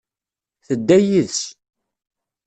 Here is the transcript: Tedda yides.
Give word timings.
Tedda 0.67 0.97
yides. 1.07 1.39